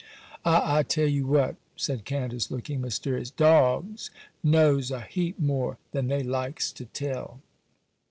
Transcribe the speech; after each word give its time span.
'Ah, 0.43 0.77
I 0.77 0.81
tell 0.81 1.05
ye 1.07 1.21
what,' 1.21 1.57
said 1.75 2.05
Candace, 2.05 2.49
looking 2.49 2.81
mysterious, 2.81 3.29
'dogs 3.29 4.09
knows 4.43 4.89
a 4.89 5.01
heap 5.01 5.37
more 5.39 5.77
than 5.91 6.07
they 6.07 6.23
likes 6.23 6.71
to 6.71 6.85
tell! 6.85 7.39